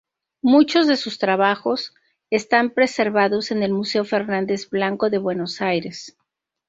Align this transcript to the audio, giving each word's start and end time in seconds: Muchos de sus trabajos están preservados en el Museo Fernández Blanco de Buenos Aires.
Muchos 0.41 0.87
de 0.87 0.97
sus 0.97 1.19
trabajos 1.19 1.93
están 2.31 2.71
preservados 2.71 3.51
en 3.51 3.61
el 3.61 3.71
Museo 3.71 4.03
Fernández 4.03 4.67
Blanco 4.67 5.11
de 5.11 5.19
Buenos 5.19 5.61
Aires. 5.61 6.17